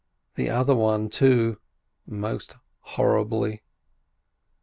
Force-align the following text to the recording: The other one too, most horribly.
The 0.33 0.49
other 0.49 0.75
one 0.75 1.11
too, 1.11 1.59
most 2.07 2.55
horribly. 2.79 3.61